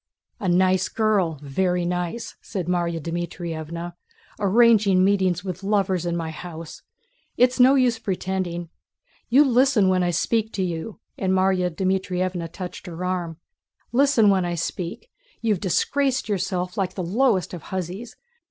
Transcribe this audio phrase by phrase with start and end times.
[0.39, 1.37] "A nice girl!
[1.43, 3.93] Very nice!" said Márya Dmítrievna.
[4.39, 6.81] "Arranging meetings with lovers in my house!
[7.37, 8.69] It's no use pretending:
[9.29, 13.37] you listen when I speak to you!" And Márya Dmítrievna touched her arm.
[13.91, 15.11] "Listen when I speak!
[15.39, 18.15] You've disgraced yourself like the lowest of hussies.